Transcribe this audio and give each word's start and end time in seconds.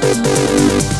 Música 0.00 0.91